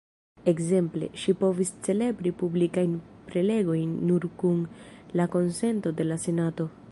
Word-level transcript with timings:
Ekzemple, 0.51 1.09
ŝi 1.23 1.35
povis 1.41 1.71
celebri 1.87 2.31
publikajn 2.41 2.97
prelegojn 3.29 3.93
nur 4.11 4.27
kun 4.45 4.67
la 5.21 5.31
konsento 5.37 5.97
de 6.01 6.13
la 6.13 6.21
Senato. 6.27 6.73